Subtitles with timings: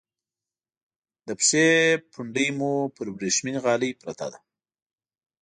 [1.27, 1.67] د پښې
[2.11, 4.39] پونډۍ مو پر ورېښمینې غالی پرته ده.